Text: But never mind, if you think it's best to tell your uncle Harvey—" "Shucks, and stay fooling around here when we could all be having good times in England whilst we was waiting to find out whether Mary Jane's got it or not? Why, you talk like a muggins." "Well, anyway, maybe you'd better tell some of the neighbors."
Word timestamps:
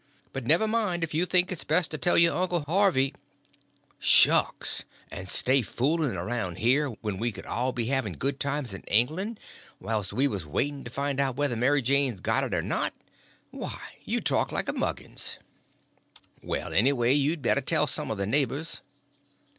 But 0.33 0.47
never 0.47 0.67
mind, 0.67 1.03
if 1.03 1.13
you 1.13 1.27
think 1.27 1.51
it's 1.51 1.63
best 1.63 1.91
to 1.91 1.97
tell 1.99 2.17
your 2.17 2.35
uncle 2.35 2.61
Harvey—" 2.61 3.13
"Shucks, 3.99 4.83
and 5.11 5.29
stay 5.29 5.61
fooling 5.61 6.17
around 6.17 6.57
here 6.57 6.87
when 7.01 7.19
we 7.19 7.31
could 7.31 7.45
all 7.45 7.71
be 7.71 7.85
having 7.85 8.13
good 8.13 8.39
times 8.39 8.73
in 8.73 8.81
England 8.85 9.39
whilst 9.79 10.11
we 10.11 10.27
was 10.27 10.43
waiting 10.43 10.83
to 10.85 10.89
find 10.89 11.19
out 11.19 11.35
whether 11.35 11.55
Mary 11.55 11.83
Jane's 11.83 12.19
got 12.19 12.43
it 12.43 12.51
or 12.55 12.63
not? 12.63 12.93
Why, 13.51 13.79
you 14.03 14.21
talk 14.21 14.51
like 14.51 14.67
a 14.67 14.73
muggins." 14.73 15.37
"Well, 16.41 16.73
anyway, 16.73 17.09
maybe 17.09 17.19
you'd 17.19 17.43
better 17.43 17.61
tell 17.61 17.85
some 17.85 18.09
of 18.09 18.17
the 18.17 18.25
neighbors." 18.25 18.81